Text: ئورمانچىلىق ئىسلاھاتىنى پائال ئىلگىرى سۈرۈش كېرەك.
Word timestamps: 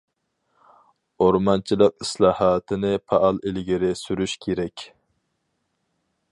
ئورمانچىلىق 1.25 2.05
ئىسلاھاتىنى 2.05 2.91
پائال 3.11 3.39
ئىلگىرى 3.51 3.93
سۈرۈش 4.03 4.37
كېرەك. 4.47 4.89